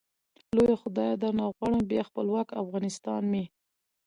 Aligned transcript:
لويه 0.55 0.77
خدايه 0.83 1.13
درنه 1.21 1.45
غواړم، 1.55 1.81
بيا 1.91 2.03
خپلوک 2.09 2.47
افغانستان 2.63 3.21
مي 3.31 3.43